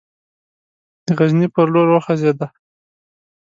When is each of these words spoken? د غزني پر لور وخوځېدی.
د 1.05 1.07
غزني 1.17 1.47
پر 1.53 1.65
لور 1.73 1.87
وخوځېدی. 1.91 2.47